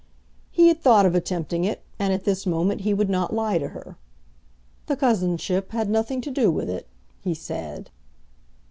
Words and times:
He 0.51 0.69
had 0.69 0.81
thought 0.81 1.05
of 1.05 1.13
attempting 1.13 1.63
it, 1.63 1.83
and 1.99 2.11
at 2.11 2.23
this 2.23 2.47
moment 2.47 2.81
he 2.81 2.91
would 2.91 3.07
not 3.07 3.35
lie 3.35 3.59
to 3.59 3.67
her. 3.67 3.97
"The 4.87 4.95
cousinship 4.97 5.73
had 5.73 5.91
nothing 5.91 6.21
to 6.21 6.31
do 6.31 6.49
with 6.49 6.71
it," 6.71 6.87
he 7.23 7.35
said. 7.35 7.91